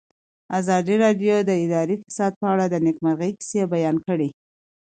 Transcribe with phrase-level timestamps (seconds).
[0.59, 4.29] ازادي راډیو د اداري فساد په اړه د نېکمرغۍ کیسې بیان کړې.